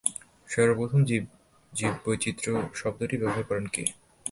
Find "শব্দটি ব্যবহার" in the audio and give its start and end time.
2.75-3.43